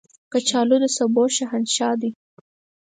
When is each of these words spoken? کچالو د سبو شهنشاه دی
کچالو 0.31 0.75
د 0.83 0.85
سبو 0.95 1.23
شهنشاه 1.35 1.95
دی 2.01 2.11